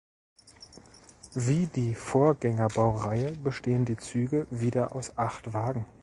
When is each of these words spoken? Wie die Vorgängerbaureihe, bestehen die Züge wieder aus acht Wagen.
Wie 1.35 1.67
die 1.67 1.93
Vorgängerbaureihe, 1.93 3.33
bestehen 3.33 3.85
die 3.85 3.97
Züge 3.97 4.47
wieder 4.49 4.95
aus 4.95 5.15
acht 5.15 5.53
Wagen. 5.53 5.85